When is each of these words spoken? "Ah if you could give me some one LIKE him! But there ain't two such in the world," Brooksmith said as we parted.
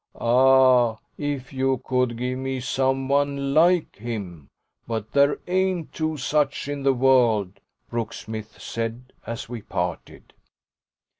"Ah 0.19 0.97
if 1.19 1.53
you 1.53 1.79
could 1.85 2.17
give 2.17 2.39
me 2.39 2.59
some 2.59 3.07
one 3.07 3.53
LIKE 3.53 3.97
him! 3.97 4.49
But 4.87 5.11
there 5.11 5.37
ain't 5.45 5.93
two 5.93 6.17
such 6.17 6.67
in 6.67 6.81
the 6.81 6.91
world," 6.95 7.59
Brooksmith 7.91 8.59
said 8.59 9.13
as 9.27 9.47
we 9.47 9.61
parted. 9.61 10.33